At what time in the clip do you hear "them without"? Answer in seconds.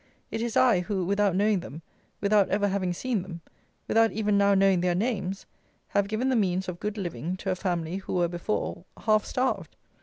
1.59-2.49, 3.21-4.11